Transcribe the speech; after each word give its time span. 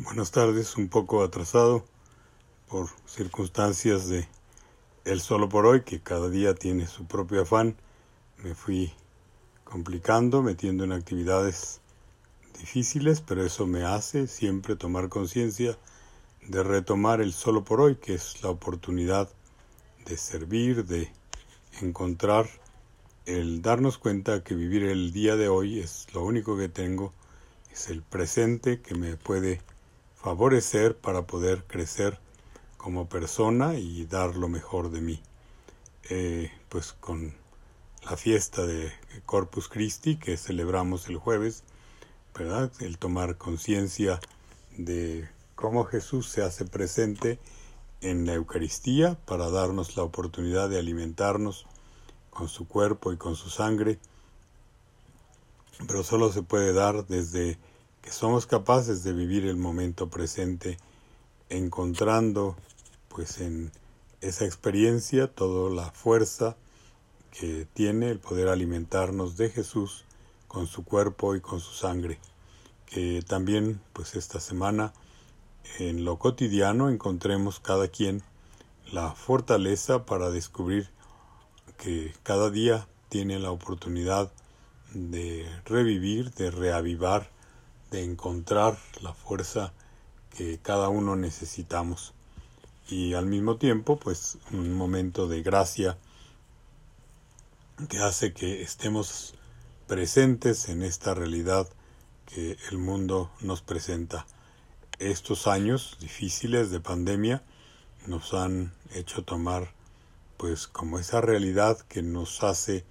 Buenas 0.00 0.30
tardes, 0.30 0.78
un 0.78 0.88
poco 0.88 1.22
atrasado 1.22 1.84
por 2.66 2.88
circunstancias 3.04 4.08
de 4.08 4.26
el 5.04 5.20
solo 5.20 5.50
por 5.50 5.66
hoy, 5.66 5.82
que 5.82 6.00
cada 6.00 6.30
día 6.30 6.54
tiene 6.54 6.86
su 6.86 7.06
propio 7.06 7.42
afán. 7.42 7.76
Me 8.38 8.54
fui 8.54 8.90
complicando, 9.64 10.40
metiendo 10.42 10.84
en 10.84 10.92
actividades 10.92 11.82
difíciles, 12.58 13.20
pero 13.20 13.44
eso 13.44 13.66
me 13.66 13.84
hace 13.84 14.28
siempre 14.28 14.76
tomar 14.76 15.10
conciencia 15.10 15.76
de 16.40 16.62
retomar 16.62 17.20
el 17.20 17.34
solo 17.34 17.62
por 17.62 17.82
hoy, 17.82 17.96
que 17.96 18.14
es 18.14 18.42
la 18.42 18.48
oportunidad 18.48 19.28
de 20.06 20.16
servir, 20.16 20.86
de 20.86 21.12
encontrar, 21.82 22.48
el 23.26 23.60
darnos 23.60 23.98
cuenta 23.98 24.42
que 24.42 24.54
vivir 24.54 24.84
el 24.84 25.12
día 25.12 25.36
de 25.36 25.50
hoy 25.50 25.80
es 25.80 26.06
lo 26.14 26.24
único 26.24 26.56
que 26.56 26.70
tengo, 26.70 27.12
es 27.70 27.90
el 27.90 28.00
presente 28.00 28.80
que 28.80 28.94
me 28.94 29.16
puede 29.16 29.60
favorecer 30.22 30.96
para 30.96 31.26
poder 31.26 31.64
crecer 31.64 32.18
como 32.76 33.08
persona 33.08 33.74
y 33.74 34.06
dar 34.06 34.36
lo 34.36 34.48
mejor 34.48 34.90
de 34.90 35.00
mí. 35.00 35.22
Eh, 36.10 36.50
pues 36.68 36.92
con 36.92 37.34
la 38.04 38.16
fiesta 38.16 38.64
de 38.64 38.92
Corpus 39.26 39.68
Christi 39.68 40.16
que 40.16 40.36
celebramos 40.36 41.08
el 41.08 41.16
jueves, 41.16 41.64
¿verdad? 42.34 42.72
El 42.80 42.98
tomar 42.98 43.36
conciencia 43.36 44.20
de 44.76 45.28
cómo 45.54 45.84
Jesús 45.84 46.28
se 46.28 46.42
hace 46.42 46.64
presente 46.64 47.38
en 48.00 48.26
la 48.26 48.34
Eucaristía 48.34 49.16
para 49.26 49.50
darnos 49.50 49.96
la 49.96 50.02
oportunidad 50.02 50.68
de 50.68 50.78
alimentarnos 50.78 51.66
con 52.30 52.48
su 52.48 52.66
cuerpo 52.66 53.12
y 53.12 53.16
con 53.16 53.36
su 53.36 53.50
sangre, 53.50 53.98
pero 55.86 56.02
solo 56.02 56.32
se 56.32 56.42
puede 56.42 56.72
dar 56.72 57.06
desde 57.06 57.58
que 58.02 58.10
somos 58.10 58.46
capaces 58.46 59.04
de 59.04 59.12
vivir 59.12 59.46
el 59.46 59.56
momento 59.56 60.10
presente, 60.10 60.76
encontrando 61.48 62.56
pues 63.08 63.40
en 63.40 63.70
esa 64.20 64.44
experiencia 64.44 65.28
toda 65.28 65.70
la 65.70 65.90
fuerza 65.90 66.56
que 67.30 67.66
tiene 67.72 68.10
el 68.10 68.18
poder 68.18 68.48
alimentarnos 68.48 69.36
de 69.36 69.48
Jesús 69.50 70.04
con 70.48 70.66
su 70.66 70.84
cuerpo 70.84 71.34
y 71.34 71.40
con 71.40 71.60
su 71.60 71.72
sangre. 71.72 72.18
Que 72.86 73.22
también 73.22 73.80
pues 73.92 74.16
esta 74.16 74.38
semana 74.40 74.92
en 75.78 76.04
lo 76.04 76.18
cotidiano 76.18 76.90
encontremos 76.90 77.60
cada 77.60 77.88
quien 77.88 78.22
la 78.90 79.12
fortaleza 79.12 80.04
para 80.04 80.30
descubrir 80.30 80.90
que 81.78 82.12
cada 82.22 82.50
día 82.50 82.86
tiene 83.08 83.38
la 83.38 83.50
oportunidad 83.50 84.30
de 84.92 85.46
revivir, 85.64 86.32
de 86.32 86.50
reavivar, 86.50 87.30
de 87.92 88.02
encontrar 88.02 88.76
la 89.02 89.12
fuerza 89.12 89.72
que 90.36 90.58
cada 90.58 90.88
uno 90.88 91.14
necesitamos 91.14 92.14
y 92.88 93.14
al 93.14 93.26
mismo 93.26 93.58
tiempo 93.58 93.98
pues 93.98 94.38
un 94.50 94.72
momento 94.72 95.28
de 95.28 95.42
gracia 95.42 95.98
que 97.88 97.98
hace 97.98 98.32
que 98.32 98.62
estemos 98.62 99.34
presentes 99.86 100.68
en 100.68 100.82
esta 100.82 101.14
realidad 101.14 101.68
que 102.26 102.56
el 102.70 102.78
mundo 102.78 103.30
nos 103.40 103.60
presenta. 103.60 104.26
Estos 104.98 105.46
años 105.46 105.98
difíciles 106.00 106.70
de 106.70 106.80
pandemia 106.80 107.42
nos 108.06 108.32
han 108.32 108.72
hecho 108.94 109.22
tomar 109.22 109.72
pues 110.38 110.66
como 110.66 110.98
esa 110.98 111.20
realidad 111.20 111.78
que 111.88 112.02
nos 112.02 112.42
hace 112.42 112.84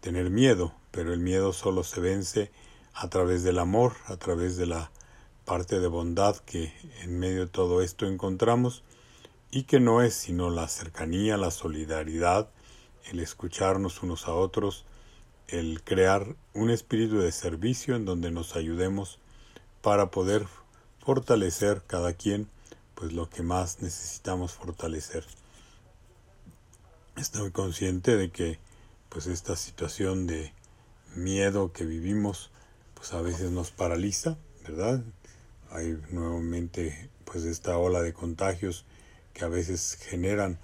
tener 0.00 0.30
miedo, 0.30 0.74
pero 0.90 1.14
el 1.14 1.20
miedo 1.20 1.52
solo 1.52 1.84
se 1.84 2.00
vence 2.00 2.50
a 2.94 3.08
través 3.08 3.42
del 3.42 3.58
amor, 3.58 3.94
a 4.06 4.16
través 4.16 4.56
de 4.56 4.66
la 4.66 4.90
parte 5.44 5.80
de 5.80 5.88
bondad 5.88 6.36
que 6.36 6.72
en 7.02 7.18
medio 7.18 7.40
de 7.40 7.46
todo 7.46 7.82
esto 7.82 8.06
encontramos 8.06 8.84
y 9.50 9.64
que 9.64 9.80
no 9.80 10.02
es 10.02 10.14
sino 10.14 10.50
la 10.50 10.68
cercanía, 10.68 11.36
la 11.36 11.50
solidaridad, 11.50 12.48
el 13.10 13.20
escucharnos 13.20 14.02
unos 14.02 14.28
a 14.28 14.34
otros, 14.34 14.84
el 15.48 15.82
crear 15.82 16.36
un 16.54 16.70
espíritu 16.70 17.18
de 17.18 17.32
servicio 17.32 17.96
en 17.96 18.04
donde 18.04 18.30
nos 18.30 18.56
ayudemos 18.56 19.18
para 19.82 20.10
poder 20.10 20.46
fortalecer 21.00 21.82
cada 21.86 22.12
quien 22.14 22.48
pues 22.94 23.12
lo 23.12 23.28
que 23.28 23.42
más 23.42 23.82
necesitamos 23.82 24.52
fortalecer. 24.52 25.26
Estoy 27.16 27.50
consciente 27.50 28.16
de 28.16 28.30
que 28.30 28.58
pues 29.08 29.26
esta 29.26 29.56
situación 29.56 30.26
de 30.26 30.54
miedo 31.14 31.72
que 31.72 31.84
vivimos 31.84 32.50
pues 33.02 33.14
a 33.14 33.20
veces 33.20 33.50
nos 33.50 33.72
paraliza, 33.72 34.38
¿verdad? 34.62 35.02
Hay 35.72 36.00
nuevamente 36.12 37.10
pues 37.24 37.42
esta 37.42 37.76
ola 37.76 38.00
de 38.00 38.12
contagios 38.12 38.84
que 39.34 39.44
a 39.44 39.48
veces 39.48 39.98
generan 40.00 40.60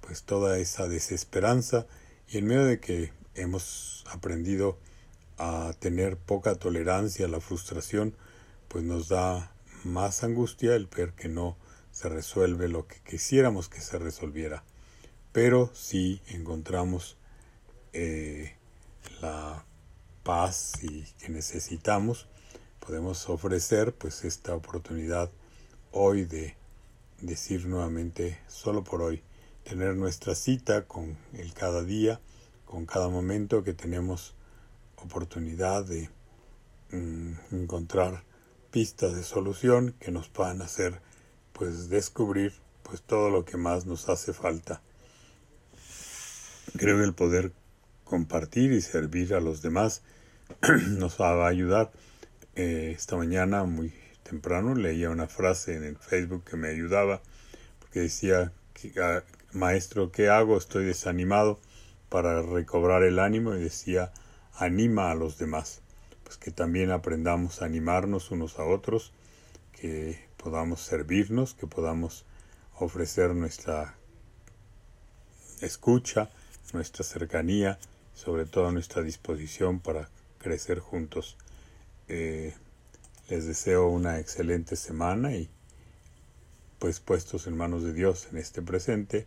pues 0.00 0.24
toda 0.24 0.58
esa 0.58 0.88
desesperanza 0.88 1.86
y 2.28 2.38
en 2.38 2.46
medio 2.46 2.64
de 2.64 2.80
que 2.80 3.12
hemos 3.36 4.04
aprendido 4.10 4.80
a 5.38 5.74
tener 5.78 6.16
poca 6.16 6.56
tolerancia 6.56 7.26
a 7.26 7.28
la 7.28 7.40
frustración, 7.40 8.16
pues 8.66 8.82
nos 8.82 9.06
da 9.06 9.52
más 9.84 10.24
angustia 10.24 10.74
el 10.74 10.86
ver 10.88 11.12
que 11.12 11.28
no 11.28 11.56
se 11.92 12.08
resuelve 12.08 12.66
lo 12.66 12.88
que 12.88 12.96
quisiéramos 13.08 13.68
que 13.68 13.80
se 13.80 14.00
resolviera. 14.00 14.64
Pero 15.30 15.70
si 15.72 16.20
encontramos 16.26 17.16
eh, 17.92 18.56
la 19.22 19.65
paz 20.26 20.72
y 20.82 21.04
que 21.20 21.28
necesitamos, 21.28 22.26
podemos 22.84 23.28
ofrecer 23.28 23.94
pues 23.94 24.24
esta 24.24 24.56
oportunidad 24.56 25.30
hoy 25.92 26.24
de 26.24 26.56
decir 27.20 27.66
nuevamente 27.66 28.40
solo 28.48 28.82
por 28.82 29.02
hoy, 29.02 29.22
tener 29.62 29.94
nuestra 29.94 30.34
cita 30.34 30.82
con 30.82 31.16
el 31.32 31.54
cada 31.54 31.84
día, 31.84 32.20
con 32.64 32.86
cada 32.86 33.08
momento 33.08 33.62
que 33.62 33.72
tenemos 33.72 34.34
oportunidad 34.96 35.84
de 35.84 36.10
mm, 36.90 37.34
encontrar 37.52 38.24
pistas 38.72 39.14
de 39.14 39.22
solución 39.22 39.94
que 40.00 40.10
nos 40.10 40.28
puedan 40.28 40.60
hacer 40.60 41.00
pues 41.52 41.88
descubrir 41.88 42.52
pues 42.82 43.00
todo 43.00 43.30
lo 43.30 43.44
que 43.44 43.58
más 43.58 43.86
nos 43.86 44.08
hace 44.08 44.32
falta. 44.32 44.82
Creo 46.76 46.98
que 46.98 47.04
el 47.04 47.14
poder 47.14 47.52
compartir 48.02 48.72
y 48.72 48.80
servir 48.80 49.32
a 49.32 49.40
los 49.40 49.62
demás 49.62 50.02
nos 50.88 51.20
va 51.20 51.44
a 51.44 51.48
ayudar. 51.48 51.90
Eh, 52.54 52.92
esta 52.96 53.16
mañana 53.16 53.64
muy 53.64 53.92
temprano 54.22 54.74
leía 54.74 55.10
una 55.10 55.28
frase 55.28 55.76
en 55.76 55.84
el 55.84 55.96
Facebook 55.96 56.44
que 56.44 56.56
me 56.56 56.68
ayudaba, 56.68 57.20
porque 57.78 58.00
decía, 58.00 58.52
ah, 59.00 59.22
maestro, 59.52 60.10
¿qué 60.10 60.28
hago? 60.28 60.56
Estoy 60.56 60.84
desanimado 60.84 61.60
para 62.08 62.42
recobrar 62.42 63.02
el 63.02 63.18
ánimo 63.18 63.54
y 63.54 63.60
decía, 63.60 64.12
anima 64.54 65.10
a 65.10 65.14
los 65.14 65.38
demás. 65.38 65.82
Pues 66.24 66.36
que 66.38 66.50
también 66.50 66.90
aprendamos 66.90 67.62
a 67.62 67.66
animarnos 67.66 68.30
unos 68.30 68.58
a 68.58 68.64
otros, 68.64 69.12
que 69.72 70.18
podamos 70.36 70.80
servirnos, 70.80 71.54
que 71.54 71.66
podamos 71.66 72.24
ofrecer 72.78 73.34
nuestra 73.34 73.96
escucha, 75.60 76.30
nuestra 76.72 77.04
cercanía, 77.04 77.78
sobre 78.14 78.46
todo 78.46 78.72
nuestra 78.72 79.02
disposición 79.02 79.80
para 79.80 80.08
crecer 80.38 80.78
juntos. 80.78 81.36
Eh, 82.08 82.54
les 83.28 83.46
deseo 83.46 83.88
una 83.88 84.20
excelente 84.20 84.76
semana 84.76 85.34
y 85.34 85.50
pues 86.78 87.00
puestos 87.00 87.46
en 87.46 87.56
manos 87.56 87.82
de 87.82 87.92
Dios 87.92 88.28
en 88.30 88.38
este 88.38 88.62
presente, 88.62 89.26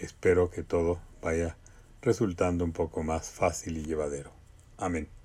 espero 0.00 0.50
que 0.50 0.62
todo 0.62 1.00
vaya 1.22 1.56
resultando 2.02 2.64
un 2.64 2.72
poco 2.72 3.02
más 3.02 3.30
fácil 3.30 3.78
y 3.78 3.84
llevadero. 3.84 4.32
Amén. 4.76 5.17